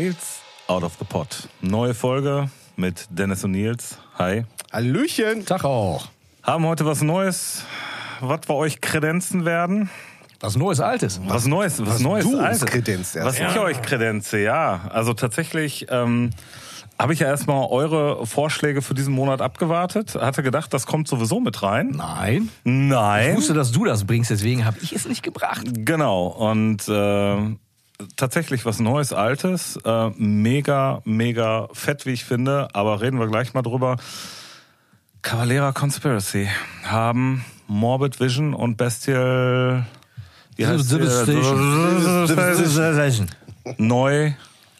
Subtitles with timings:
[0.00, 1.46] Tales Out of the Pot.
[1.60, 3.98] Neue Folge mit Dennis und Nils.
[4.18, 4.46] Hi.
[4.72, 5.44] Hallöchen.
[5.44, 6.08] Tag auch.
[6.42, 7.64] Haben heute was Neues,
[8.20, 9.90] was wir euch kredenzen werden.
[10.40, 11.20] Was Neues, Altes.
[11.26, 12.64] Was Neues, was, Was Neues, du Altes.
[12.64, 13.26] kredenzt erst.
[13.28, 14.88] Was ich euch kredenze, ja.
[14.88, 16.30] Also tatsächlich ähm,
[16.98, 20.14] habe ich ja erstmal eure Vorschläge für diesen Monat abgewartet.
[20.14, 21.90] Hatte gedacht, das kommt sowieso mit rein.
[21.90, 22.48] Nein.
[22.64, 23.32] Nein.
[23.32, 25.66] Ich wusste, dass du das bringst, deswegen habe ich es nicht gebracht.
[25.74, 26.28] Genau.
[26.28, 27.54] Und äh,
[28.16, 29.78] tatsächlich was Neues, Altes.
[29.84, 32.68] Äh, mega, mega fett, wie ich finde.
[32.74, 33.96] Aber reden wir gleich mal drüber.
[35.22, 36.48] Cavalera Conspiracy
[36.84, 39.86] haben Morbid Vision und Bestial
[40.60, 40.98] wie heißt die?
[43.78, 44.32] neu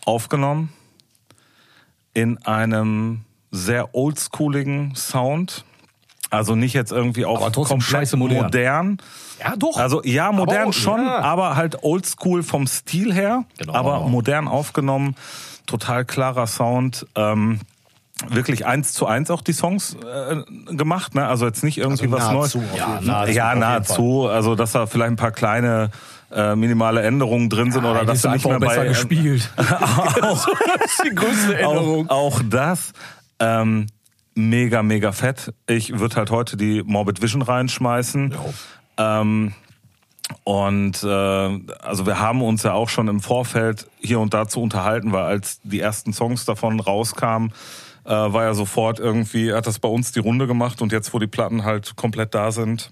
[0.04, 0.74] aufgenommen
[2.12, 5.64] in einem sehr oldschooligen Sound.
[6.30, 8.44] Also nicht jetzt irgendwie auch komplett scheiße modern.
[8.44, 8.98] modern.
[9.40, 9.76] Ja, doch.
[9.76, 11.18] Also ja, modern Aber- schon, ja.
[11.20, 13.74] aber halt oldschool vom Stil her, Genau.
[13.74, 15.16] aber modern aufgenommen,
[15.66, 17.06] total klarer Sound.
[17.16, 17.60] Ähm,
[18.28, 21.26] wirklich eins zu eins auch die Songs äh, gemacht, ne?
[21.26, 22.58] Also jetzt nicht irgendwie Also was Neues.
[22.76, 23.32] Ja, nahezu.
[23.32, 24.28] ja, nahezu.
[24.28, 25.90] Also dass da vielleicht ein paar kleine
[26.30, 29.50] äh, minimale Änderungen drin sind oder Nein, dass du nicht mehr besser bei gespielt.
[29.56, 32.08] auch, das ist die größte Änderung.
[32.10, 32.92] auch, auch das.
[33.40, 33.86] Ähm,
[34.48, 35.52] mega, mega fett.
[35.66, 38.34] Ich würde halt heute die Morbid Vision reinschmeißen.
[38.96, 39.54] Ähm,
[40.44, 44.60] und äh, also wir haben uns ja auch schon im Vorfeld hier und da zu
[44.60, 47.52] unterhalten, weil als die ersten Songs davon rauskamen,
[48.04, 51.18] äh, war ja sofort irgendwie, hat das bei uns die Runde gemacht und jetzt, wo
[51.18, 52.90] die Platten halt komplett da sind,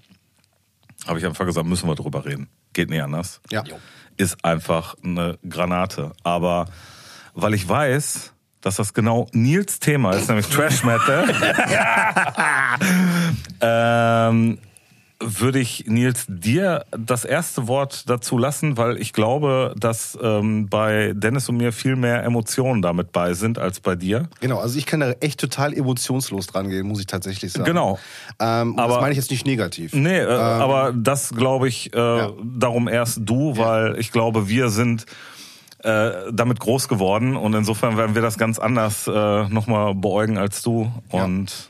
[1.07, 2.49] habe ich einfach gesagt, müssen wir drüber reden.
[2.73, 3.41] Geht nicht anders.
[3.49, 3.63] Ja.
[4.17, 6.11] Ist einfach eine Granate.
[6.23, 6.65] Aber
[7.33, 11.25] weil ich weiß, dass das genau Nils Thema ist, nämlich Trash Metal,
[13.61, 14.57] ähm,
[15.21, 21.11] würde ich Nils dir das erste Wort dazu lassen, weil ich glaube, dass ähm, bei
[21.13, 24.29] Dennis und mir viel mehr Emotionen damit bei sind als bei dir.
[24.39, 27.65] Genau, also ich kann da echt total emotionslos dran gehen, muss ich tatsächlich sagen.
[27.65, 27.99] Genau.
[28.39, 29.91] Ähm, Aber- das meine ich jetzt nicht negativ.
[29.93, 32.31] Nee, äh, Ähm, aber das glaube ich, äh, Ja.
[32.41, 35.05] darum erst du, weil ich glaube, wir sind
[35.83, 40.61] äh, damit groß geworden und insofern werden wir das ganz anders äh, nochmal beäugen als
[40.61, 40.91] du.
[41.09, 41.69] Und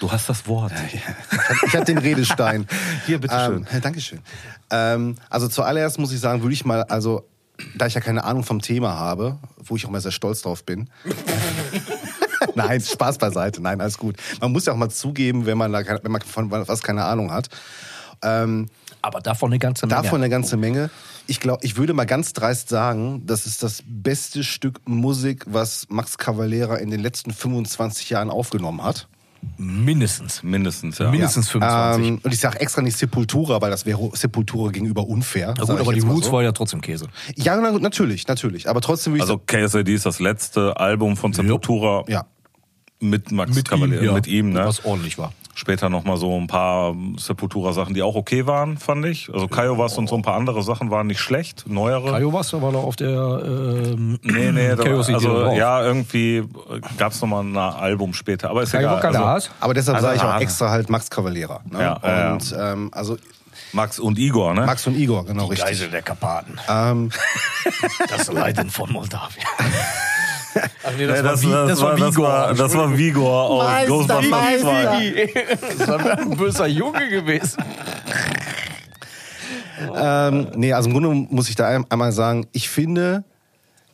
[0.00, 0.72] du hast das Wort.
[1.66, 2.66] Ich hatte den Redestein.
[3.06, 3.66] Hier, bitteschön.
[3.70, 4.20] Ähm, Dankeschön.
[4.70, 7.28] Ähm, also zuallererst muss ich sagen, würde ich mal, also
[7.76, 10.64] da ich ja keine Ahnung vom Thema habe, wo ich auch mal sehr stolz drauf
[10.64, 10.88] bin.
[12.54, 13.60] Nein, Spaß beiseite.
[13.62, 14.16] Nein, alles gut.
[14.40, 17.32] Man muss ja auch mal zugeben, wenn man, da, wenn man von was keine Ahnung
[17.32, 17.48] hat.
[18.22, 18.68] Ähm,
[19.04, 20.02] Aber davon eine ganze Menge.
[20.02, 20.88] Davon eine ganze Menge.
[21.26, 25.86] Ich glaube, ich würde mal ganz dreist sagen, das ist das beste Stück Musik, was
[25.90, 29.06] Max Cavalera in den letzten 25 Jahren aufgenommen hat.
[29.58, 30.42] Mindestens.
[30.42, 31.10] Mindestens, ja.
[31.10, 32.08] Mindestens 25.
[32.08, 35.52] Ähm, und ich sage extra nicht Sepultura, weil das wäre Sepultura gegenüber unfair.
[35.58, 36.32] Na gut, aber die Roots so.
[36.32, 37.08] war ja trotzdem Käse.
[37.36, 38.70] Ja, na, gut, natürlich, natürlich.
[38.70, 42.24] Aber trotzdem würde ich Also KSID ist das letzte Album von Sepultura ja.
[43.00, 44.12] mit Max Mit Cavalier, ihm, ja.
[44.14, 44.64] mit ihm, ne?
[44.64, 45.34] Was ordentlich war.
[45.56, 49.32] Später nochmal so ein paar Sepultura-Sachen, die auch okay waren, fand ich.
[49.32, 52.10] Also Kaiovas und so ein paar andere Sachen waren nicht schlecht, neuere.
[52.10, 53.08] Kajo Wasser war da auf der
[53.44, 55.56] ähm, Nee, nee, da, also drauf.
[55.56, 56.42] ja, irgendwie
[56.98, 59.16] gab's noch mal ein Album später, aber ist Kajo egal.
[59.16, 59.50] Also.
[59.60, 61.60] Aber deshalb Also, sage ich auch extra halt Max Cavalera.
[61.70, 61.80] Ne?
[61.80, 62.32] Ja, ja, ja.
[62.32, 63.16] und ähm, also
[63.72, 64.66] Max und Igor, ne?
[64.66, 65.68] Max und Igor, genau richtig.
[65.68, 66.58] Geisel der Karpaten.
[66.68, 67.10] Ähm,
[68.08, 69.44] Das Leiden von Moldawien.
[70.86, 71.50] Ach nee, Nee, das, das, das,
[71.80, 74.92] war, das, war, das war Vigor aus Meister, Ghostbusters Meister.
[74.92, 75.78] 2.
[75.78, 77.62] Das war ein böser Junge gewesen.
[79.94, 83.24] Ähm, nee, also im Grunde muss ich da ein- einmal sagen, ich finde,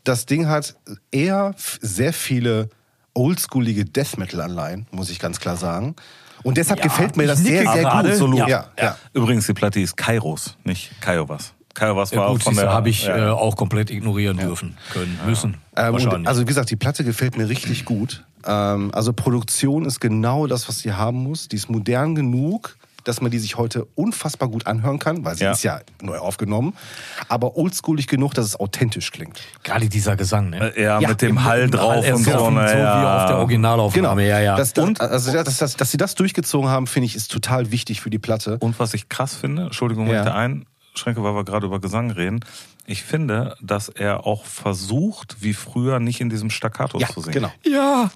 [0.04, 0.76] das Ding hat
[1.10, 2.68] eher sehr viele
[3.14, 5.96] oldschoolige Death Metal Anleihen, muss ich ganz klar sagen.
[6.42, 7.92] Und deshalb Ja, gefällt mir das sehr, sehr gut.
[7.92, 8.38] Absolut.
[8.38, 8.66] Ja, ja.
[8.78, 8.96] ja.
[9.12, 11.52] Übrigens, die Platte ist Kairos, nicht Kaiovas.
[11.74, 12.72] Kaiovas war Ja, gut, von der...
[12.72, 13.28] habe ich ja.
[13.28, 15.56] äh, auch komplett ignorieren dürfen, können, müssen.
[15.76, 18.24] Ähm, und, also wie gesagt, die Platte gefällt mir richtig gut.
[18.46, 21.48] Ähm, also Produktion ist genau das, was sie haben muss.
[21.48, 25.44] Die ist modern genug, dass man die sich heute unfassbar gut anhören kann, weil sie
[25.44, 25.52] Ja.
[25.52, 26.74] ist ja neu aufgenommen.
[27.28, 29.40] Aber oldschoolig genug, dass es authentisch klingt.
[29.62, 30.76] Gerade dieser Gesang, ne?
[30.76, 33.22] Äh, ja, mit dem Hall drauf und so, so, ne, so wie ja.
[33.22, 34.26] auf der Originalaufnahme.
[34.26, 34.56] ja, ja.
[34.56, 38.00] Das, das, also, dass, dass, dass sie das durchgezogen haben, finde ich, ist total wichtig
[38.02, 38.58] für die Platte.
[38.60, 40.20] Und was ich krass finde, Entschuldigung, wenn Ja.
[40.20, 40.34] ich da
[40.94, 42.40] einschränke, weil wir gerade über Gesang reden,
[42.86, 47.34] ich finde, dass er auch versucht, wie früher, nicht in diesem Staccato ja, zu singen.
[47.34, 47.52] genau.
[47.64, 48.10] ja,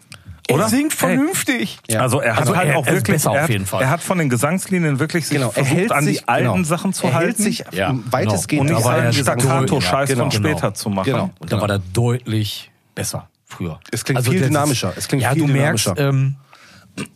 [0.46, 0.68] er Oder?
[0.68, 0.98] singt Hey.
[1.16, 1.78] vernünftig.
[1.88, 2.00] Ja.
[2.00, 3.82] Also er hat Also halt er- auch er wirklich, besser er, auf hat, jeden Fall.
[3.82, 6.52] er hat von den Gesangslinien wirklich sich Genau, er versucht, hält an sich, die alten
[6.52, 6.64] genau.
[6.64, 8.78] Sachen zu er halten hält sich Ja, weitestgehend und genau.
[8.78, 10.48] nicht Da war seinen er Staccato-Scheiß genau, von genau.
[10.50, 11.04] später zu machen.
[11.12, 11.30] Genau.
[11.38, 13.70] Und da war er deutlich besser früher.
[13.74, 14.92] Also Es klingt viel das dynamischer.
[14.96, 16.08] Es klingt ja, viel du merkst, dynamischer.
[16.10, 16.36] ähm,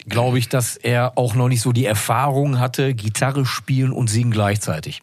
[0.09, 4.31] glaube ich, dass er auch noch nicht so die Erfahrung hatte, Gitarre spielen und singen
[4.31, 5.03] gleichzeitig.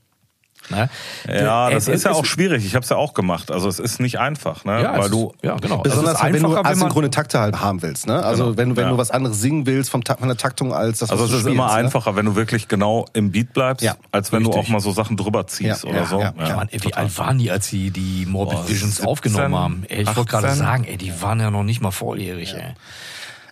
[0.70, 0.90] Ne?
[1.28, 2.66] Ja, Der- das äh, ist ja es- auch schwierig.
[2.66, 3.52] Ich habe es ja auch gemacht.
[3.52, 4.82] Also es ist nicht einfach, ne?
[4.82, 5.78] Ja, es weil ist- du ja, genau.
[5.84, 8.08] Besonders Es halt, wenn du man- asynchrone Takte halt haben willst.
[8.08, 8.24] Ne?
[8.24, 8.58] Also Genau.
[8.58, 8.90] wenn, du- wenn Ja.
[8.92, 11.30] du was anderes singen willst vom Ta von der Taktung als das, was Also es
[11.32, 11.74] du ist spielst, immer ne?
[11.74, 14.66] einfacher, wenn du wirklich genau im Beat bleibst, Ja, als wenn du richtig.
[14.68, 16.20] auch mal so Sachen drüber ziehst Ja, oder ja, so.
[16.20, 19.08] ja, Ja, Mann, ey, wie alt waren die, als sie die Morbid Boah, Visions 17,
[19.08, 19.84] aufgenommen haben?
[19.88, 20.58] Ey, ich wollte gerade 18.
[20.60, 22.74] sagen, ey, die waren ja noch nicht mal volljährig, ey.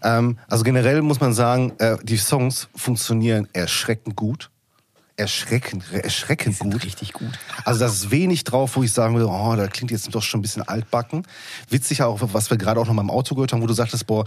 [0.03, 4.49] Ähm, also generell muss man sagen, äh, die Songs funktionieren erschreckend gut.
[5.15, 6.83] Erschreckend, erschreckend Sind gut.
[6.83, 7.29] richtig gut.
[7.65, 10.39] Also da ist wenig drauf, wo ich sagen würde, oh, da klingt jetzt doch schon
[10.39, 11.23] ein bisschen altbacken.
[11.69, 14.07] Witzig auch, was wir gerade auch noch mal im Auto gehört haben, wo du sagtest,
[14.07, 14.25] boah,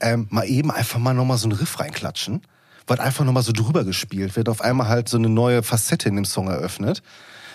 [0.00, 2.42] ähm, mal eben einfach mal noch mal so einen Riff reinklatschen,
[2.86, 6.08] weil einfach noch mal so drüber gespielt wird, auf einmal halt so eine neue Facette
[6.08, 7.02] in dem Song eröffnet.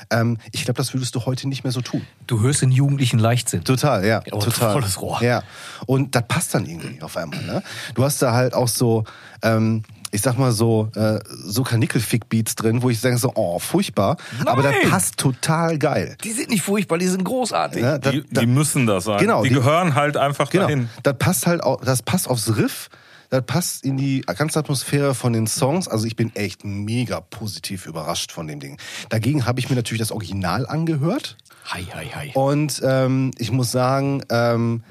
[0.09, 2.06] Ähm, ich glaube, das würdest du heute nicht mehr so tun.
[2.27, 3.63] Du hörst den Jugendlichen Leichtsinn.
[3.63, 4.74] Total, ja, Oh, total.
[4.74, 5.24] volles Rohr.
[5.24, 5.44] Ja,
[5.86, 7.41] und das passt dann irgendwie auf einmal.
[7.44, 7.63] Ne?
[7.95, 9.06] Du hast da halt auch so,
[9.41, 9.83] ähm,
[10.13, 14.62] ich sag mal so, äh, so Kanickelfick-Beats drin, wo ich denke so, oh, furchtbar, aber
[14.63, 14.89] das Nein!
[14.92, 16.15] passt total geil.
[16.24, 17.81] Die sind nicht furchtbar, die sind großartig.
[17.81, 18.00] Ne?
[18.00, 19.19] Das- Die, das- die müssen das sein.
[19.19, 20.65] Genau, die, die- gehören halt einfach Genau.
[20.65, 20.89] dahin.
[21.01, 22.89] Das passt halt auch, das passt aufs Riff,
[23.31, 25.88] das passt in die ganze Atmosphäre von den Songs.
[25.88, 28.77] Also ich bin echt mega positiv überrascht von dem Ding.
[29.10, 31.38] Dagegen habe ich mir natürlich das Original angehört.
[31.65, 32.31] Hi, hi, hi.
[32.36, 34.83] Und ähm, ich muss sagen, ähm,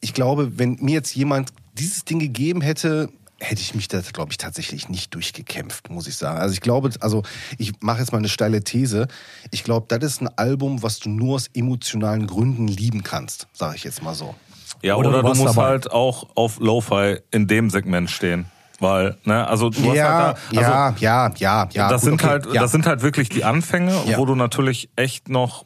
[0.00, 4.30] ich glaube, wenn mir jetzt jemand dieses Ding gegeben hätte, hätte ich mich da, glaube
[4.32, 6.38] ich, tatsächlich nicht durchgekämpft, muss ich sagen.
[6.38, 7.22] Also ich glaube, also
[7.58, 9.08] ich mache jetzt mal eine steile These.
[9.50, 13.76] Ich glaube, das ist ein Album, was du nur aus emotionalen Gründen lieben kannst, sage
[13.76, 14.34] ich jetzt mal so.
[14.82, 15.68] Ja, Oder oder, du du, musst dabei.
[15.68, 18.46] halt auch auf Lo-Fi in dem Segment stehen.
[18.78, 21.88] Weil, ne, also du hast Ja, halt da, also, ja, ja, ja, ja.
[21.88, 22.60] das gut, sind okay, halt, ja.
[22.60, 24.18] das sind halt wirklich die Anfänge, Ja.
[24.18, 25.64] wo du natürlich echt noch,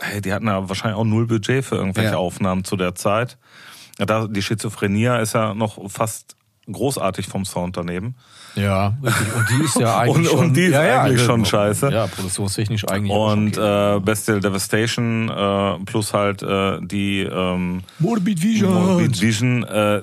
[0.00, 2.16] hey, die hatten ja wahrscheinlich auch null Budget für irgendwelche Ja.
[2.16, 3.36] Aufnahmen zu der Zeit.
[3.98, 6.35] Ja, Da, die Schizophrenia ist ja noch fast
[6.70, 8.14] großartig vom Sound daneben.
[8.54, 9.34] Ja, richtig.
[9.34, 10.38] Und die ist ja eigentlich Und- schon...
[10.48, 11.90] und die ist ja, ja, eigentlich ja, schon scheiße.
[11.92, 18.42] Ja, produktionstechnisch eigentlich Und schon äh, Bestial Devastation äh, plus halt äh, die ähm, Morbid
[18.62, 20.02] Morbid Vision, äh,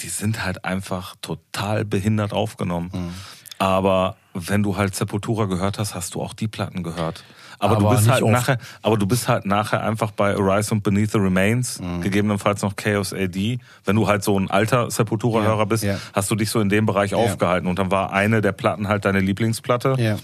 [0.00, 2.90] die sind halt einfach total behindert aufgenommen.
[2.92, 3.10] Mhm.
[3.58, 7.24] Aber wenn du halt Sepultura gehört hast, hast du auch die Platten gehört.
[7.60, 8.30] Aber, Aber du bist halt oft.
[8.32, 12.02] nachher, aber du bist halt nachher einfach bei Arise und Beneath the Remains, Mhm.
[12.02, 13.58] gegebenenfalls noch Chaos AD.
[13.84, 15.96] Wenn du halt so ein alter Sepultura-Hörer Ja, bist, ja.
[16.12, 17.66] hast du dich so in dem Bereich aufgehalten.
[17.68, 19.96] Und dann war eine der Platten halt deine Lieblingsplatte.
[19.98, 20.14] Ja.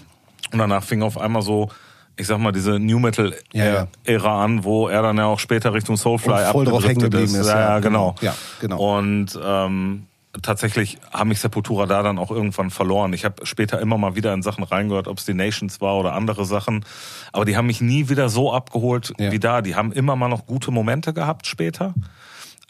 [0.53, 1.69] Und danach fing auf einmal so,
[2.15, 3.87] ich sag mal, diese New Metal Ja, ja.
[4.05, 7.35] Ära an, wo er dann ja auch später Richtung Soulfly Und voll drauf hängen geblieben
[7.35, 8.15] ist, Ja, ja, ja, genau.
[8.17, 8.31] genau.
[8.31, 8.97] Ja, genau.
[8.99, 10.07] Und ähm,
[10.41, 13.13] tatsächlich haben mich Sepultura da dann auch irgendwann verloren.
[13.13, 16.13] Ich habe später immer mal wieder in Sachen reingehört, ob es die Nations war oder
[16.13, 16.85] andere Sachen.
[17.31, 19.31] Aber die haben mich nie wieder so abgeholt Ja.
[19.31, 19.61] wie da.
[19.61, 21.93] Die haben immer mal noch gute Momente gehabt später.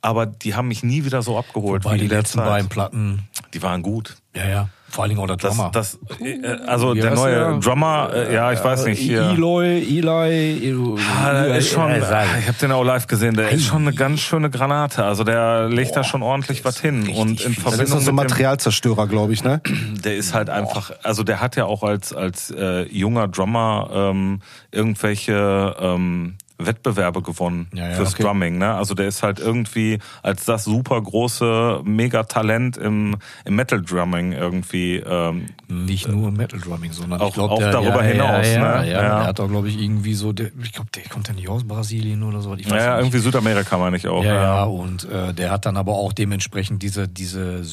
[0.01, 3.27] Aber die haben mich nie wieder so abgeholt Bei wie die der letzten beiden Platten,
[3.53, 4.15] Die waren gut.
[4.35, 4.69] ja, ja.
[4.95, 5.71] Vor allen Dingen auch der Das, Drummer.
[5.73, 7.59] das, äh, also Wie der neue der?
[7.59, 8.97] Drummer, äh, ja, ich weiß nicht.
[8.99, 9.23] Hier.
[9.31, 13.49] Eloy, Eli, Eli, Ah, der ist schon, äh, ich habe den auch live gesehen, der
[13.49, 15.03] ist schon eine ganz schöne Granate.
[15.03, 17.09] Also der legt da schon ordentlich was hin.
[17.09, 19.59] Und in Das ist Verbindung so ein mit dem, Materialzerstörer, glaube ich, ne?
[20.01, 24.39] der ist halt einfach, also der hat ja auch als, als äh, junger Drummer ähm,
[24.71, 28.23] irgendwelche ähm, Wettbewerbe gewonnen Ja, ja, fürs okay.
[28.23, 28.57] Drumming.
[28.57, 28.73] Ne?
[28.73, 34.97] Also der ist halt irgendwie als das super große Megatalent im, im Metal Drumming irgendwie
[34.97, 38.53] ähm, Nicht nur Metal Drumming, sondern Auch- ich glaub, auch der, darüber ja, hinaus, Ja,
[38.53, 38.89] ja, ne?
[38.89, 39.01] ja, Ja.
[39.19, 41.63] Der hat doch, glaube ich, irgendwie so, der, ich glaube, der kommt ja nicht aus
[41.65, 42.55] Brasilien oder so.
[42.55, 44.23] Ich weiß ja, irgendwie Südamerika meine ich auch.
[44.23, 47.63] Ja, ja, und äh, der hat dann aber auch dementsprechend diese, diese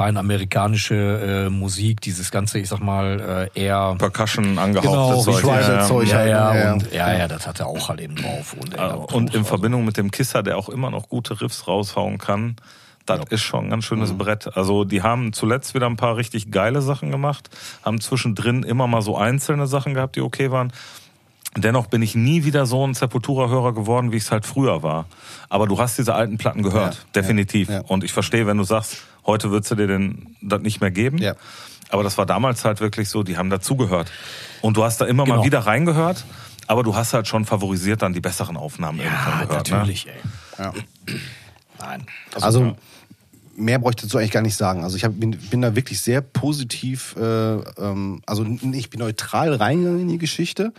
[0.00, 5.44] südlateinamerikanische äh, Musik, dieses ganze, ich sag mal, äh, eher Percussion angehauchtes Genau, Zeug.
[5.44, 5.80] ja, ja.
[5.86, 6.08] Zeug.
[6.08, 6.72] ja, ja, Ja, ja.
[6.72, 8.54] und, ja, ja, das hat er auch halt eben drauf.
[8.58, 12.18] Und, aber Und in Verbindung mit dem Kisser, der auch immer noch gute Riffs raushauen
[12.18, 12.56] kann,
[13.04, 14.18] das ist schon ein ganz schönes Mhm.
[14.18, 14.56] Brett.
[14.56, 17.50] Also die haben zuletzt wieder ein paar richtig geile Sachen gemacht,
[17.84, 20.72] haben zwischendrin immer mal so einzelne Sachen gehabt, die okay waren.
[21.56, 25.06] Dennoch bin ich nie wieder so ein Sepultura-Hörer geworden, wie ich es halt früher war.
[25.48, 27.68] Aber du hast diese alten Platten gehört, Ja, definitiv.
[27.68, 27.80] ja, ja.
[27.82, 31.18] Und ich verstehe, wenn du sagst, heute würdest du dir den, das nicht mehr geben.
[31.18, 31.34] Ja.
[31.88, 34.10] Aber das war damals halt wirklich so, die haben dazugehört.
[34.60, 35.36] Und du hast da immer Genau.
[35.38, 36.24] mal wieder reingehört,
[36.66, 39.70] aber du hast halt schon favorisiert dann die besseren Aufnahmen ja, irgendwann gehört.
[39.70, 39.76] Ne?
[39.76, 40.14] natürlich, ey.
[40.58, 40.72] Ja.
[41.78, 42.06] Nein.
[42.40, 42.76] Also
[43.56, 44.84] mehr bräuchte ich dazu eigentlich gar nicht sagen.
[44.84, 49.54] Also ich hab, bin, bin da wirklich sehr positiv, äh, ähm, also ich bin neutral
[49.54, 50.72] reingegangen in die Geschichte.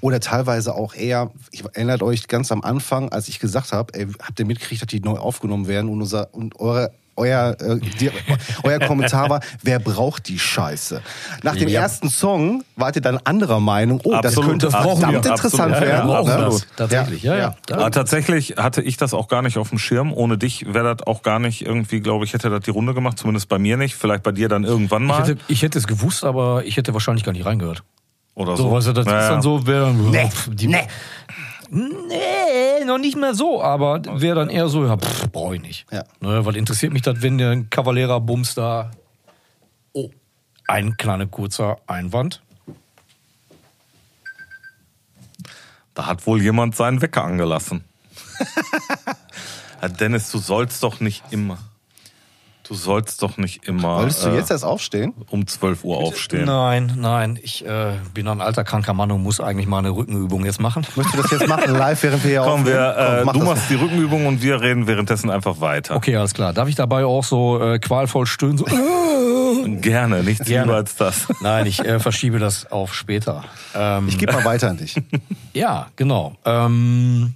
[0.00, 4.06] Oder teilweise auch eher, ich erinnert euch ganz am Anfang, als ich gesagt habe, ey,
[4.22, 8.10] habt ihr mitgekriegt, dass die neu aufgenommen werden und, unser, und eure, euer, äh, die,
[8.64, 11.00] euer Kommentar war, wer braucht die Scheiße?
[11.42, 11.82] Nach dem Ja.
[11.82, 15.72] ersten Song wart ihr dann anderer Meinung, oh, das Absolut, könnte das brauchen verdammt interessant
[15.72, 15.88] absolut.
[15.88, 16.08] Ja, werden.
[16.08, 16.44] ja, brauchen ne?
[16.46, 16.66] das.
[16.76, 17.54] Tatsächlich, ja, ja.
[17.70, 20.12] Aber tatsächlich hatte ich das auch gar nicht auf dem Schirm.
[20.12, 23.18] Ohne dich wäre das auch gar nicht irgendwie, glaube ich, hätte das die Runde gemacht.
[23.18, 23.94] Zumindest bei mir nicht.
[23.94, 25.18] Vielleicht bei dir dann irgendwann Ich mal.
[25.28, 27.82] hätte, ich hätte es gewusst, aber ich hätte wahrscheinlich gar nicht reingehört.
[28.34, 28.62] Oder so.
[28.64, 29.30] So, weißt du, das Ja, ist ja.
[29.32, 30.10] dann so, wäre dann.
[30.10, 30.86] Nee, die, nee.
[31.72, 35.86] Nee, noch nicht mehr so, aber wäre dann eher so, ja, pff, brauche ich nicht.
[35.92, 36.02] Ja.
[36.20, 38.90] Ne, was interessiert mich das, wenn der Cavalera-Bums da.
[39.92, 40.10] Oh,
[40.66, 42.42] ein kleiner kurzer Einwand.
[45.94, 47.84] Da hat wohl jemand seinen Wecker angelassen.
[50.00, 51.58] Dennis, du sollst doch nicht immer.
[52.70, 55.12] Du sollst doch nicht immer Wolltest du äh, jetzt erst aufstehen?
[55.30, 56.44] um 12 Uhr aufstehen.
[56.44, 60.44] Nein, nein, ich äh, bin ein alter kranker Mann und muss eigentlich mal eine Rückenübung
[60.44, 60.86] jetzt machen.
[60.94, 63.38] Möchtest du das jetzt machen, live, während wir hier Komm, wir, äh, Komm, mach du
[63.40, 63.48] das.
[63.48, 65.96] machst die Rückenübung und wir reden währenddessen einfach weiter.
[65.96, 66.52] Okay, alles klar.
[66.52, 68.58] Darf ich dabei auch so äh, qualvoll stöhnen?
[68.58, 68.66] So,
[69.80, 70.66] Gerne, nichts Gerne.
[70.66, 71.26] lieber als das.
[71.40, 73.42] Nein, ich äh, verschiebe das auf später.
[73.74, 74.94] Ähm, Ich gebe mal weiter an dich.
[75.54, 76.36] Ja, genau.
[76.44, 77.34] Ähm,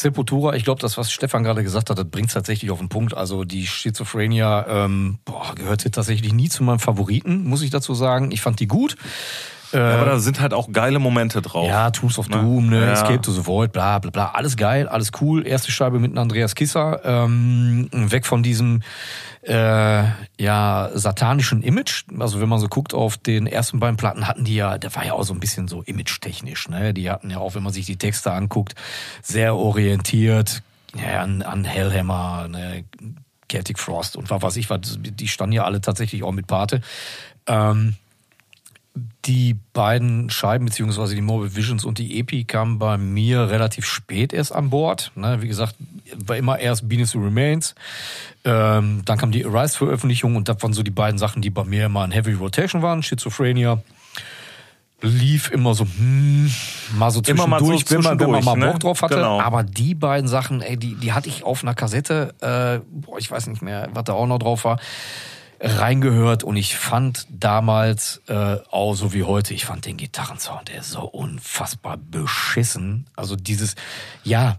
[0.00, 3.14] Sepultura, ich glaube, das, was Stefan gerade gesagt hat, das bringt tatsächlich auf den Punkt.
[3.14, 8.30] Also die Schizophrenia ähm, boah, gehörte tatsächlich nie zu meinen Favoriten, muss ich dazu sagen.
[8.30, 8.96] Ich fand die gut.
[9.72, 11.68] Aber da sind halt auch geile Momente drauf.
[11.68, 12.92] Ja, Tools of Doom, ne, Ja.
[12.92, 15.46] Escape to the Void, bla bla bla, alles geil, alles cool.
[15.46, 18.82] Erste Scheibe mit einem Andreas Kisser, ähm, weg von diesem
[19.42, 20.04] äh,
[20.38, 22.04] ja satanischen Image.
[22.18, 25.04] Also wenn man so guckt auf den ersten beiden Platten hatten die ja, der war
[25.04, 26.68] ja auch so ein bisschen so image-technisch.
[26.68, 26.94] Ne?
[26.94, 28.74] Die hatten ja auch, wenn man sich die Texte anguckt,
[29.22, 30.62] sehr orientiert
[30.94, 32.84] ja, an, an Hellhammer, ne?
[33.50, 36.82] Celtic Frost und was weiß ich, was, die standen ja alle tatsächlich auch mit Pate.
[37.46, 37.96] Ähm,
[39.24, 44.32] die beiden Scheiben, beziehungsweise die Morbid Visions und die Epi kamen bei mir relativ spät
[44.32, 45.12] erst an Bord.
[45.14, 45.74] Ne, wie gesagt,
[46.24, 47.74] war immer erst Venus Who Remains.
[48.44, 51.86] Ähm, dann kam die Arise-Veröffentlichung und das waren so die beiden Sachen, die bei mir
[51.86, 53.02] immer in Heavy Rotation waren.
[53.02, 53.82] Schizophrenia
[55.00, 56.50] lief immer so, hm,
[56.96, 58.78] mal so Immer mal so zwischendurch, wenn, man, wenn man mal zwischendurch, Bock ne?
[58.80, 59.14] drauf hatte.
[59.14, 59.40] Genau.
[59.40, 63.30] Aber die beiden Sachen, ey, die, die hatte ich auf einer Kassette, äh, boah, ich
[63.30, 64.78] weiß nicht mehr, was da auch noch drauf war
[65.60, 70.78] reingehört und ich fand damals äh, auch so wie heute, ich fand den Gitarrensound, der
[70.80, 73.06] ist so unfassbar beschissen.
[73.16, 73.74] Also dieses,
[74.22, 74.58] ja,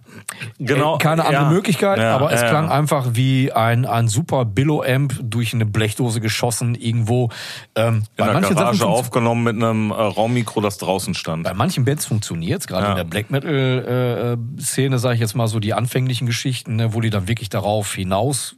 [0.59, 1.49] Genau, äh, keine andere ja.
[1.49, 6.19] Möglichkeit, Ja, aber es ja, klang einfach wie ein, ein super Billo-Amp durch eine Blechdose
[6.19, 7.29] geschossen irgendwo.
[7.75, 11.43] Ähm, In bei der manchen Garage Sachen aufgenommen mit einem äh, Raummikro, das draußen stand.
[11.43, 12.91] bei manchen Bands funktioniert's, gerade Ja.
[12.91, 17.01] in der Black Metal äh, sage ich jetzt mal so die anfänglichen Geschichten, ne, wo
[17.01, 18.55] die dann wirklich darauf hinaus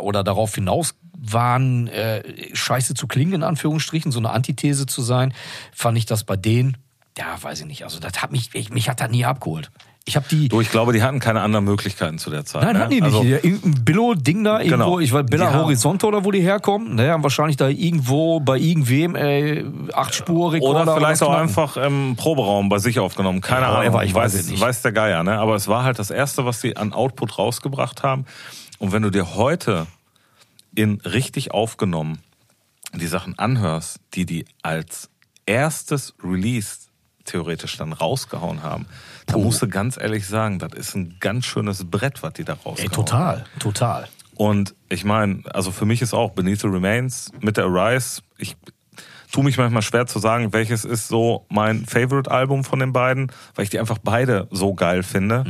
[0.00, 2.22] oder darauf hinaus waren, äh,
[2.54, 5.32] scheiße zu klingen, in Anführungsstrichen, so eine Antithese zu sein,
[5.72, 6.76] fand ich das bei denen,
[7.18, 9.70] ja, weiß ich nicht, also das hat mich, ich, mich hat das nie abgeholt.
[10.08, 12.62] Ich habe die, Du, ich glaube, die hatten keine anderen Möglichkeiten zu der Zeit.
[12.62, 12.78] Nein, ne?
[12.78, 13.44] hatten die nicht.
[13.44, 15.00] Also, Billo-Ding da, irgendwo, Genau.
[15.00, 19.16] ich weiß, Bella Horizonte oder wo die herkommen, ne, haben wahrscheinlich da irgendwo bei irgendwem,
[19.16, 23.40] ey, acht Spur Rekorder oder vielleicht auch einfach im Proberaum bei sich aufgenommen.
[23.40, 23.94] Keine Ja, Ahnung.
[23.94, 24.60] aber ich weiß weiß, es nicht.
[24.60, 25.38] weiß der Geier, ne?
[25.40, 28.26] Aber es war halt das erste, was sie an Output rausgebracht haben.
[28.78, 29.88] Und wenn du dir heute
[30.76, 32.20] in richtig aufgenommen
[32.94, 35.10] die Sachen anhörst, die die als
[35.44, 36.86] erstes Release
[37.24, 38.86] theoretisch dann rausgehauen haben,
[39.26, 42.52] da musst du ganz ehrlich sagen, das ist ein ganz schönes Brett, was die da
[42.54, 42.94] rausgehauen Ey, haben.
[42.94, 44.08] total, total.
[44.36, 48.56] Und ich meine, also für mich ist auch Beneath the Remains mit der Arise, ich
[49.32, 53.64] tue mich manchmal schwer zu sagen, welches ist so mein Favorite-Album von den beiden, weil
[53.64, 55.44] ich die einfach beide so geil finde.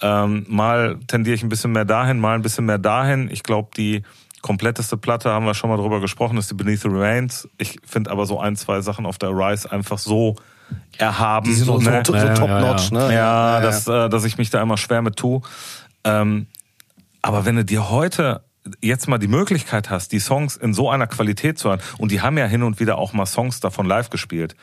[0.00, 3.30] Ähm, mal tendiere ich ein bisschen mehr dahin, mal ein bisschen mehr dahin.
[3.30, 4.02] Ich glaube, die
[4.42, 7.48] kompletteste Platte, haben wir schon mal drüber gesprochen, ist die Beneath the Remains.
[7.58, 10.36] Ich finde aber so ein, zwei Sachen auf der Arise einfach so
[10.96, 11.46] erhaben.
[11.46, 12.02] Die sind so, so, ne?
[12.04, 13.08] so Ja, ja, top-notch, ja.
[13.08, 13.14] ne?
[13.14, 15.40] Ja, dass, äh, dass ich mich da immer schwer mit tue.
[16.04, 16.46] Ähm,
[17.22, 18.42] aber wenn du dir heute
[18.80, 22.20] jetzt mal die Möglichkeit hast, die Songs in so einer Qualität zu hören, und die
[22.20, 24.56] haben ja hin und wieder auch mal Songs davon live gespielt.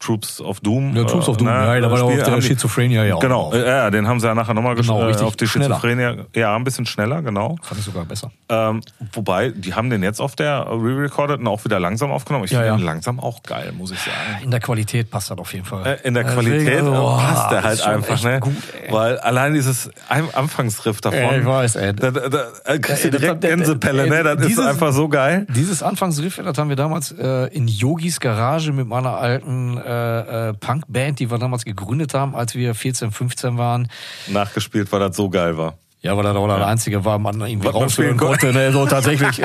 [0.00, 0.96] Troops of Doom.
[0.96, 3.20] Ja, Troops of Doom, ja, da war Spiel- auch der haben die- Schizophrenia ja auch
[3.20, 3.54] Genau, drauf.
[3.66, 5.74] ja, den haben sie ja nachher nochmal Genau, genau, richtig auf die schneller.
[5.74, 6.16] Schizophrenia.
[6.34, 7.56] Ja, ein bisschen schneller, genau.
[7.62, 8.30] Fand ich sogar besser.
[8.48, 8.80] Ähm,
[9.12, 12.46] wobei, die haben den jetzt auf der Re-Recorded auch wieder langsam aufgenommen.
[12.46, 12.76] Ich Ja, finde ja.
[12.78, 14.42] den langsam auch geil, muss ich sagen.
[14.42, 15.86] In der Qualität passt das auf jeden Fall.
[15.86, 18.40] Äh, In der Qualität also, äh, boah, passt der ist halt einfach, ne?
[18.40, 18.54] Gut,
[18.86, 18.92] ey.
[18.92, 19.90] Weil allein dieses
[20.34, 21.18] Anfangsriff davon.
[21.20, 21.92] Ja, ich weiß, ey.
[21.94, 24.22] Da, da, da äh, kriegst du Ey, direkt Gänsepelle, ey, ne?
[24.24, 25.46] Das ist dieses- einfach so geil.
[25.54, 30.52] Dieses Anfangsriff, das haben wir damals äh, in Yogis Garage mit meiner alten äh, äh,
[30.54, 33.88] Punkband, die wir damals gegründet haben, als wir 14, 15 waren.
[34.28, 35.74] Nachgespielt, weil das so geil war.
[36.02, 38.52] Ja, weil das auch das einzige war, man irgendwie Was spielen konnte.
[38.54, 39.42] ne, so tatsächlich.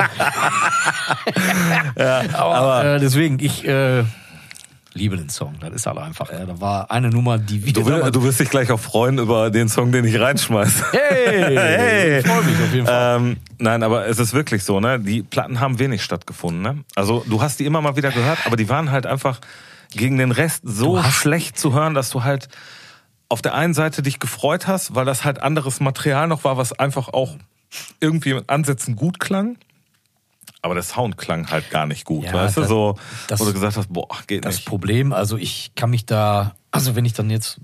[2.34, 4.04] aber äh, deswegen, ich äh,
[4.94, 5.54] liebe den Song.
[5.60, 6.30] Das ist halt einfach.
[6.30, 9.18] Äh, da war eine Nummer, die wir Du, will, du wirst dich gleich auch freuen
[9.18, 10.84] über den Song, den ich reinschmeiße.
[10.92, 12.18] Hey, Hey.
[12.20, 13.16] ich freu mich auf jeden Fall.
[13.16, 14.98] Ähm, nein, aber es ist wirklich so, ne?
[14.98, 16.84] Die Platten haben wenig stattgefunden, ne?
[16.94, 19.40] Also du hast die immer mal wieder gehört, aber die waren halt einfach
[19.96, 22.48] gegen den Rest so schlecht zu hören, dass du halt
[23.28, 26.72] auf der einen Seite dich gefreut hast, weil das halt anderes Material noch war, was
[26.72, 27.36] einfach auch
[28.00, 29.56] irgendwie mit Ansätzen gut klang.
[30.62, 32.24] Aber der Sound klang halt gar nicht gut.
[32.24, 32.96] Ja, weißt du, das- so,
[33.28, 34.66] das- wo du gesagt hast, boah, geht Das nicht.
[34.66, 37.58] Problem, also ich kann mich da, also wenn ich dann jetzt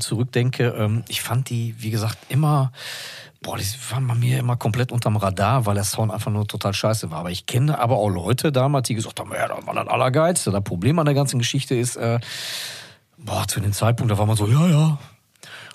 [0.00, 2.72] zurückdenke, ähm, ich fand die, wie gesagt, immer,
[3.42, 6.72] boah, die waren bei mir immer komplett unterm Radar, weil der Sound einfach nur total
[6.72, 7.18] scheiße war.
[7.18, 10.50] Aber ich kenne aber auch Leute damals, die gesagt haben, ja, das war das Allergeilste.
[10.50, 12.20] Das Problem an der ganzen Geschichte ist, äh,
[13.18, 14.98] boah, zu dem Zeitpunkt, da war man so, ja, ja,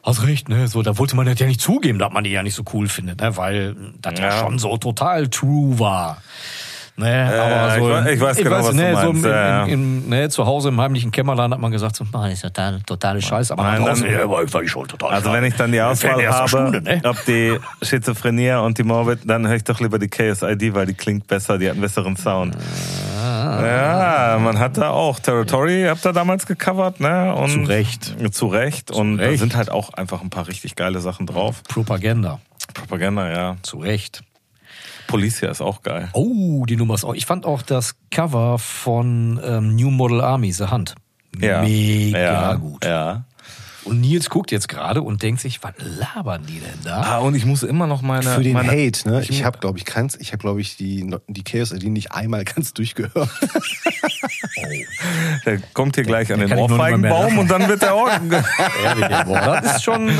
[0.04, 0.68] hast recht, ne?
[0.68, 2.88] So, da wollte man das ja nicht zugeben, dass man die ja nicht so cool
[2.88, 3.36] findet, ne?
[3.36, 4.40] Weil das ja, Ja.
[4.40, 6.22] schon so total true war.
[7.00, 9.48] Ne, aber ich so, we- ich weiß genau, was du ne, so meinst, im, ja,
[9.60, 9.64] ja.
[9.66, 12.42] im, im, ne, zu Hause im heimlichen Kämmerlein hat man gesagt, so, "Ah, das ist
[12.42, 13.54] total, totale Scheiße.
[13.54, 15.80] Aber Nein, draußen, dann- ja, aber war ich schon total Also wenn ich dann die
[15.80, 17.02] Auswahl erster habe, Stunde, ne?
[17.06, 20.96] ob die Schizophrenie und die Morbid, dann höre ich doch lieber die KSID, weil die
[20.96, 22.58] klingt besser, die hat einen besseren Sound.
[23.16, 27.34] Ja, man hat da auch Territory, habt ihr damals gecovert, ne?
[27.36, 28.16] Und Zu Recht.
[28.34, 28.92] Zu Recht.
[28.92, 29.40] Und da Recht.
[29.40, 31.62] sind halt auch einfach ein paar richtig geile Sachen drauf.
[31.68, 32.40] Propaganda.
[32.74, 33.56] Propaganda, ja.
[33.64, 34.24] Zu Recht.
[35.08, 36.10] Policia ist auch geil.
[36.14, 37.14] Oh, die Nummer ist auch.
[37.14, 40.96] Ich fand auch das Cover von ähm, New Model Army, The Hand.
[41.40, 41.62] Ja.
[41.62, 42.84] Mega ja, gut.
[42.86, 43.26] Ja.
[43.88, 47.02] Und Nils guckt jetzt gerade und denkt sich, was labern die denn da?
[47.02, 48.24] Ah, und ich muss immer noch meine.
[48.24, 49.24] Für den meine, Hate, ne?
[49.28, 52.74] Ich habe, glaube ich, keins, ich habe, glaube ich, die, die KSID nicht einmal ganz
[52.74, 53.30] durchgehört.
[55.46, 57.94] Der kommt hier gleich an den ich Ohrfeigenbaum und dann wird der
[59.26, 60.12] boah, das ist schon, äh,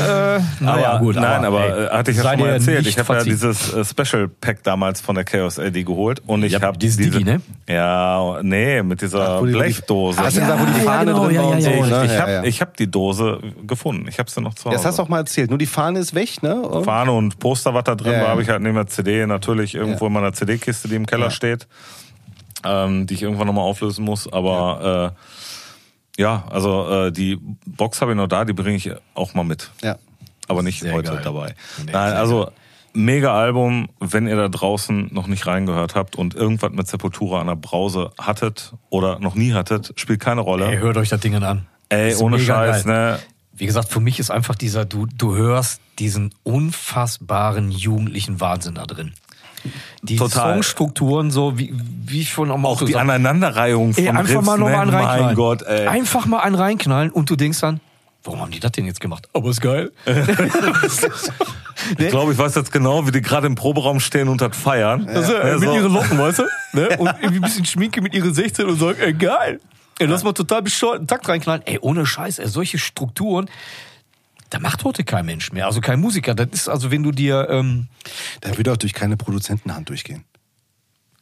[0.60, 1.16] naja, aber, gut.
[1.16, 2.86] nein, aber, ey, äh, hatte ich ja schon mal erzählt.
[2.86, 6.52] Ich habe ja dieses äh, Special Pack damals von der Chaos LD geholt und ich
[6.52, 7.40] Ja, habe dieses diese, Digi, ne?
[7.68, 10.18] Ja, nee, mit dieser Blechdose.
[10.20, 12.04] Hast du gesagt, wo die Ja, Fahne genau, drin ja, war und ja, so, ne?
[12.06, 12.44] ich habe ja.
[12.44, 14.06] ich hab die Dose gefunden.
[14.08, 14.76] Ich habe sie noch zu Hause.
[14.76, 15.50] Das hast du auch mal erzählt.
[15.50, 16.54] Nur die Fahne ist weg, ne?
[16.60, 19.26] Und Fahne und Poster, was da drin Ja, war, habe ich halt neben der CD
[19.26, 20.08] natürlich irgendwo Ja.
[20.08, 21.30] in meiner CD-Kiste, die im Keller Ja.
[21.30, 21.66] steht,
[22.64, 24.30] ähm, die ich irgendwann nochmal auflösen muss.
[24.32, 25.14] Aber
[26.18, 29.44] äh, ja, also äh, die Box habe ich noch da, die bringe ich auch mal
[29.44, 29.70] mit.
[29.82, 29.96] ja.
[30.48, 31.20] aber nicht Sehr heute geil.
[31.22, 31.54] dabei.
[31.84, 32.50] Nee, Nein, also
[32.94, 37.46] mega Album, wenn ihr da draußen noch nicht reingehört habt und irgendwas mit Sepultura an
[37.48, 40.64] der Brause hattet oder noch nie hattet, spielt keine Rolle.
[40.66, 41.66] Ey, Ey, hört euch das Ding an.
[41.90, 43.12] Ist ohne Scheiß, geil.
[43.12, 43.18] ne?
[43.58, 48.84] Wie gesagt, für mich ist einfach dieser, du, du hörst diesen unfassbaren jugendlichen Wahnsinn da
[48.86, 49.12] drin.
[50.02, 50.54] Die Total.
[50.54, 51.74] Songstrukturen, so wie,
[52.06, 54.78] wie ich schon Auch Auto die sag- Aneinanderreihung von Ey, einfach Riffs, mal nochmal ne?
[54.82, 55.26] einen reinknallen.
[55.26, 55.86] Mein Gott, ey.
[55.88, 57.80] Einfach mal einen reinknallen und du denkst dann,
[58.22, 59.28] warum haben die das denn jetzt gemacht?
[59.32, 59.90] Aber ist geil.
[61.98, 65.08] Ich glaube, ich weiß jetzt genau, wie die gerade im Proberaum stehen und das feiern.
[65.08, 65.74] Also, äh, Ne, mit so.
[65.76, 66.42] ihren Locken, weißt du?
[66.72, 66.88] Ne?
[66.98, 69.60] Und irgendwie ein bisschen Schminke mit ihren 16 und sagen, ey, geil.
[69.98, 71.62] Ey, lass mal total bescheuerten Takt reinknallen.
[71.66, 73.48] Ey, ohne Scheiß, ey, solche Strukturen,
[74.50, 75.66] da macht heute kein Mensch mehr.
[75.66, 76.34] Also kein Musiker.
[76.34, 77.88] Das ist also, wenn du dir, ähm,
[78.40, 80.24] Da würde auch durch keine Produzentenhand durchgehen.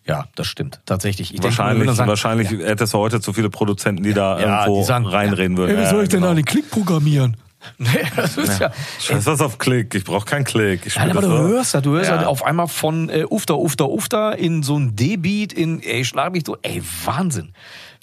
[0.06, 0.80] ja, das stimmt.
[0.86, 1.34] Tatsächlich.
[1.34, 4.60] Ich denke, Wahrscheinlich, würde sagen, wahrscheinlich hättest du heute zu viele Produzenten, die da ja,
[4.60, 5.70] irgendwo die sagen, reinreden würden.
[5.72, 6.30] Ey, wie Ja, soll ich denn genau.
[6.32, 7.36] da den Klick programmieren?
[7.78, 8.70] Nee, das ist ja.
[9.00, 10.86] Scheiß was auf Klick, ich brauche keinen Klick.
[10.86, 11.42] Ich Nein, aber das du so.
[11.48, 12.18] hörst das, du hörst Ja.
[12.18, 16.30] halt auf einmal von äh, Ufter, Ufter, Ufter in so ein D-Beat, in, ey, schlag
[16.32, 17.54] mich so, ey, Wahnsinn.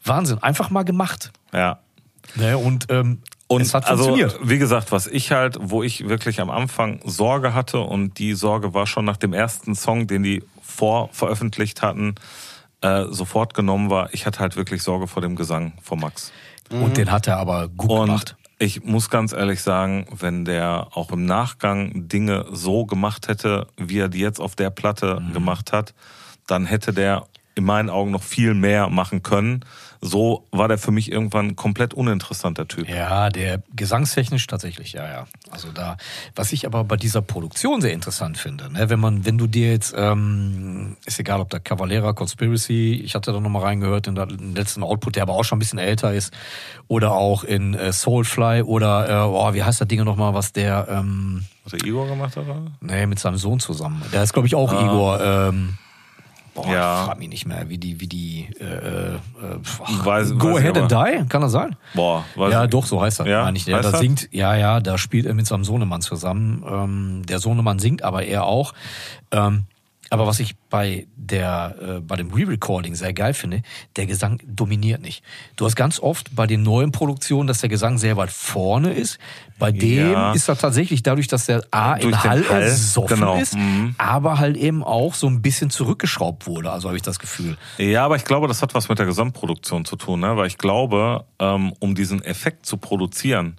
[0.04, 1.32] Wahnsinn, einfach mal gemacht.
[1.54, 1.80] Ja.
[2.36, 4.40] Ne, und ähm, Und es hat also, funktioniert.
[4.50, 8.74] wie gesagt, was ich halt, wo ich wirklich am Anfang Sorge hatte und die Sorge
[8.74, 12.16] war schon nach dem ersten Song, den die vorveröffentlicht hatten,
[12.82, 14.14] äh, sofort genommen war.
[14.14, 16.32] Ich hatte halt wirklich Sorge vor dem Gesang von Max.
[16.70, 18.36] Und den hat er aber gut Und gemacht.
[18.58, 24.00] ich muss ganz ehrlich sagen, wenn der auch im Nachgang Dinge so gemacht hätte, wie
[24.00, 25.34] er die jetzt auf der Platte Mhm.
[25.34, 25.94] gemacht hat,
[26.48, 29.64] dann hätte der in meinen Augen noch viel mehr machen können.
[30.06, 32.90] So war der für mich irgendwann komplett uninteressant, der Typ.
[32.90, 35.28] Ja, der gesangstechnisch tatsächlich, ja, ja.
[35.50, 35.96] Also da,
[36.36, 39.72] was ich aber bei dieser Produktion sehr interessant finde, ne, wenn man, wenn du dir
[39.72, 44.54] jetzt, ähm, ist egal, ob der Cavalera, Conspiracy, ich hatte da nochmal reingehört in den
[44.56, 46.34] letzten Output, der aber auch schon ein bisschen älter ist,
[46.90, 50.86] oder auch in äh, Soulfly oder, äh, oh, wie heißt das Ding nochmal, was der,
[50.90, 52.46] ähm, Was der Igor gemacht hat?
[52.46, 52.62] oder?
[52.82, 54.02] nee, mit seinem Sohn zusammen.
[54.12, 55.78] Der ist, glaube ich, auch Igor, ähm,
[56.56, 57.00] Boah, Ja.
[57.02, 59.20] ich frag mich nicht mehr, wie die, wie die, äh, äh,
[59.84, 60.92] ach, Weiß- Go weiß Ahead and.
[60.92, 61.76] Die, kann das sein?
[61.96, 63.28] Boah, weiß Ja, ich- doch, so heißt er.
[63.28, 63.66] Ja, meine ich.
[63.66, 64.00] Heißt da das?
[64.00, 66.64] singt, ja, ja, da spielt er mit seinem Sohnemann zusammen.
[66.70, 68.74] Ähm, der Sohnemann singt, aber er auch.
[69.32, 69.64] Ähm,
[70.10, 73.62] aber was ich bei der, äh, bei dem Re-Recording sehr geil finde,
[73.96, 75.24] der Gesang dominiert nicht.
[75.56, 79.18] Du hast ganz oft bei den neuen Produktionen, dass der Gesang sehr weit vorne ist.
[79.60, 80.34] Bei dem Ja.
[80.34, 83.40] ist er tatsächlich dadurch, dass der A Durch in Hall Hall, ersoffen genau.
[83.40, 83.96] ist, Mhm.
[83.98, 86.72] aber halt eben auch so ein bisschen zurückgeschraubt wurde.
[86.72, 87.58] Also habe ich das Gefühl.
[87.78, 90.36] Ja, aber ich glaube, das hat was mit der Gesamtproduktion zu tun, ne?
[90.36, 93.58] Weil ich glaube, ähm, um diesen Effekt zu produzieren,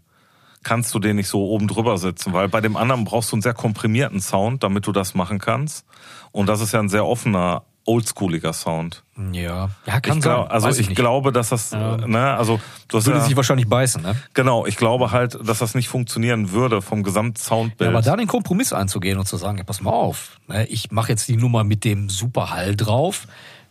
[0.64, 3.42] kannst du den nicht so oben drüber sitzen, weil bei dem anderen brauchst du einen
[3.42, 5.86] sehr komprimierten Sound, damit du das machen kannst.
[6.32, 9.04] Und das ist ja ein sehr offener oldschooliger Sound.
[9.32, 10.32] Ja, ja kann Ich sein.
[10.34, 10.96] glaub, also Weiß ich, nicht.
[10.96, 14.16] glaube, dass das, äh, ne, also du hast würde ja, sich wahrscheinlich beißen, ne?
[14.32, 17.90] genau, ich glaube halt, dass das nicht funktionieren würde vom Gesamtsoundbild.
[17.90, 20.90] Ja, aber da den Kompromiss einzugehen und zu sagen, ja, pass mal auf, ne, ich
[20.92, 23.26] mache jetzt die Nummer mit dem Superhall drauf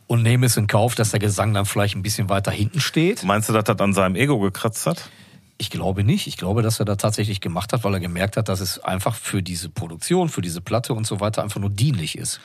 [0.08, 3.24] und nehme es in Kauf, dass der Gesang dann vielleicht ein bisschen weiter hinten steht.
[3.24, 5.10] Meinst du, dass das an seinem Ego gekratzt hat?
[5.58, 6.28] Ich glaube nicht.
[6.28, 9.16] Ich glaube, dass er da tatsächlich gemacht hat, weil er gemerkt hat, dass es einfach
[9.16, 12.40] für diese Produktion, für diese Platte und so weiter einfach nur dienlich ist.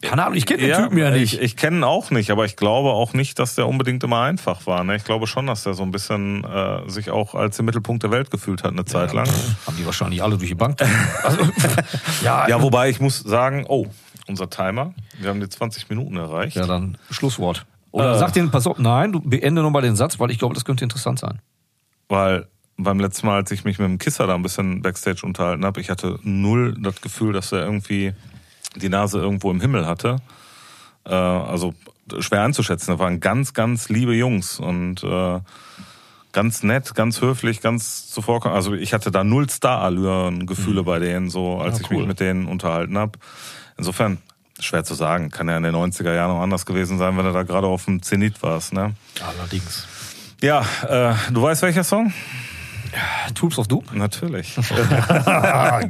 [0.00, 1.34] Keine Ahnung, ich kenne den Typen ja nicht.
[1.34, 4.20] Ich, ich kenne ihn auch nicht, aber ich glaube auch nicht, dass der unbedingt immer
[4.20, 4.84] einfach war.
[4.84, 4.94] Ne?
[4.94, 8.12] Ich glaube schon, dass der so ein bisschen äh, sich auch als der Mittelpunkt der
[8.12, 9.28] Welt gefühlt hat eine Zeit lang.
[9.66, 10.78] Haben die wahrscheinlich alle durch die Bank.
[11.24, 11.40] Also,
[12.22, 13.86] ja, Ja, wobei ich muss sagen, oh,
[14.28, 16.54] unser Timer, wir haben die 20 Minuten erreicht.
[16.54, 17.66] ja, dann Schlusswort.
[17.90, 18.18] Oder Äh.
[18.18, 20.84] sag den, pass auf, nein, du beende nochmal den Satz, weil ich glaube, das könnte
[20.84, 21.40] interessant sein.
[22.08, 25.64] Weil beim letzten Mal, als ich mich mit dem Kisser da ein bisschen Backstage unterhalten
[25.64, 28.12] habe, ich hatte null das Gefühl, dass er irgendwie
[28.76, 30.16] die Nase irgendwo im Himmel hatte.
[31.04, 31.74] Äh, also
[32.20, 32.92] schwer einzuschätzen.
[32.92, 35.40] Das waren ganz, ganz liebe Jungs und äh,
[36.32, 38.56] ganz nett, ganz höflich, ganz zuvorkommend.
[38.56, 41.98] Also ich hatte da null Star-Allüren-Gefühle bei denen, so als Ja, ich cool.
[41.98, 43.18] mich mit denen unterhalten habe.
[43.76, 44.18] Insofern,
[44.60, 47.32] schwer zu sagen, kann ja in den 90er Jahren noch anders gewesen sein, wenn du
[47.32, 48.72] da gerade auf dem Zenit warst.
[48.72, 48.94] Ne?
[49.20, 49.86] Allerdings.
[50.40, 52.12] Ja, äh, du weißt welcher Song?
[53.34, 53.84] Troops of Doom?
[53.92, 54.56] Natürlich.
[54.56, 55.88] geil.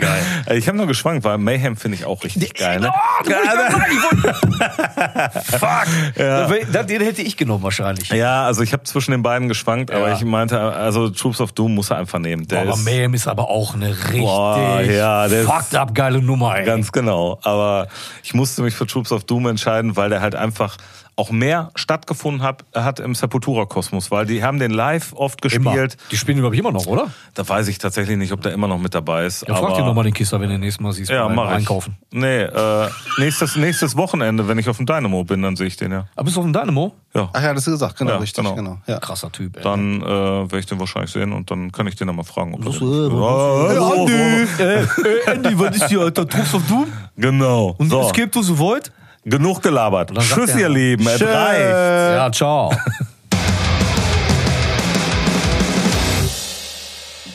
[0.52, 2.80] Ich habe nur geschwankt, weil Mayhem finde ich auch richtig geil.
[2.80, 2.90] Ne?
[2.92, 3.24] Oh,
[5.40, 5.86] Fuck.
[6.16, 6.48] Ja.
[6.82, 8.08] Den hätte ich genommen wahrscheinlich.
[8.08, 10.14] Ja, also ich habe zwischen den beiden geschwankt, aber Ja.
[10.16, 12.46] ich meinte, also Troops of Doom muss er einfach nehmen.
[12.48, 16.56] Boah, aber ist Mayhem ist aber auch eine richtig Boah, ja, fucked up geile Nummer,
[16.58, 16.64] ey.
[16.64, 17.38] ganz genau.
[17.44, 17.86] Aber
[18.24, 20.76] ich musste mich für Troops of Doom entscheiden, weil der halt einfach
[21.18, 25.72] auch mehr stattgefunden hat, hat im Sepultura-Kosmos, weil die haben den live oft Immer.
[25.72, 25.96] gespielt.
[26.12, 27.10] Die spielen, glaube ich, immer noch, oder?
[27.34, 29.46] Da weiß ich tatsächlich nicht, ob der immer noch mit dabei ist.
[29.48, 31.56] Ja, frag dir nochmal den Kisser, wenn du nächstes Mal siehst, Ja, mach ich.
[31.56, 31.96] Einkaufen.
[32.12, 35.90] Nee, äh, nächstes, nächstes Wochenende, wenn ich auf dem Dynamo bin, dann sehe ich den
[35.90, 36.04] ja.
[36.14, 36.94] Aber bist du auf dem Dynamo?
[37.14, 37.30] Ja.
[37.32, 38.54] Ach ja, das ist gesagt, genau, Ja, richtig, genau.
[38.54, 38.78] genau.
[38.86, 39.00] Ja.
[39.00, 39.62] Krasser Typ, ey.
[39.64, 42.54] Dann äh, werde ich den wahrscheinlich sehen und dann kann ich den dann mal fragen.
[42.54, 44.86] Ob Los, äh, los, Andi, äh, äh,
[45.32, 46.28] Andy, was ist hier, Alter?
[46.28, 46.86] Troops of Doom?
[47.16, 47.74] Genau.
[47.78, 48.92] Und so, Escape to the Void?
[49.28, 50.12] Genug gelabert.
[50.18, 51.06] Tschüss, ihr Lieben.
[51.06, 51.70] Es reicht.
[51.70, 52.72] Ja, ciao.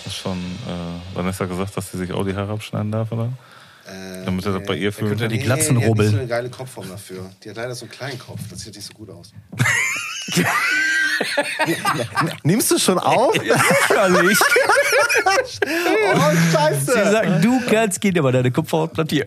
[0.05, 3.29] Hast schon äh, Vanessa gesagt, dass sie sich auch die Haare abschneiden darf, oder?
[4.25, 5.09] Damit er das bei ihr fühlt.
[5.09, 6.07] könnte die Nee, Glatzen die hat rubbeln.
[6.07, 7.29] nicht so eine geile Kopfform dafür.
[7.43, 8.39] Die hat leider so einen kleinen Kopf.
[8.49, 9.33] Das sieht nicht so gut aus.
[12.43, 13.33] Nimmst du schon auf?
[13.35, 14.37] Sicherlich.
[16.15, 16.93] Oh, scheiße.
[16.93, 19.25] Sie sagen, du kannst gehen, aber deine Kopfhaut bleibt hier.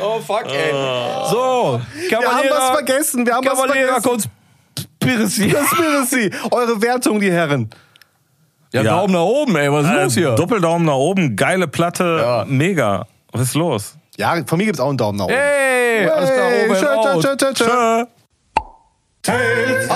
[0.00, 0.70] oh, fuck, ey.
[1.30, 3.26] So, Wir haben was vergessen.
[3.26, 4.30] Wir haben was Cavalera vergessen.
[5.00, 5.50] Conspiracy.
[5.50, 6.30] Conspiracy.
[6.50, 7.70] Eure Wertung, die Herren.
[8.72, 8.90] Ja, Ja.
[8.96, 9.70] Daumen nach oben, ey.
[9.72, 10.34] Was ist los Äh, hier?
[10.34, 12.44] Doppeldaumen nach oben, geile Platte, Ja.
[12.46, 13.06] mega.
[13.32, 13.96] Was ist los?
[14.16, 15.34] Ja, von mir gibt's auch einen Daumen nach oben.
[15.94, 18.04] Hey, hey, aus der Tschö, tschö, tschö, tschö.
[19.22, 19.88] Tales